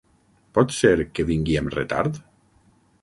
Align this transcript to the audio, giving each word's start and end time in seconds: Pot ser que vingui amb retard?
Pot 0.57 0.73
ser 0.77 0.93
que 1.19 1.25
vingui 1.27 1.59
amb 1.61 1.77
retard? 1.77 2.19